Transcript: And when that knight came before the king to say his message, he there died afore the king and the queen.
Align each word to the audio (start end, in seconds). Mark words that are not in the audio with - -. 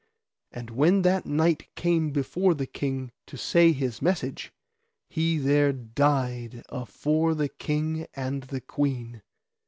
And 0.51 0.71
when 0.71 1.03
that 1.03 1.27
knight 1.27 1.67
came 1.75 2.09
before 2.09 2.55
the 2.55 2.65
king 2.65 3.11
to 3.27 3.37
say 3.37 3.71
his 3.71 4.01
message, 4.01 4.51
he 5.11 5.37
there 5.37 5.71
died 5.71 6.63
afore 6.69 7.35
the 7.35 7.49
king 7.49 8.07
and 8.15 8.41
the 8.41 8.61
queen. 8.61 9.21